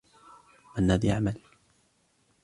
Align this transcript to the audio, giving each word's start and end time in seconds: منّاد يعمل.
منّاد 0.77 1.03
يعمل. 1.03 1.41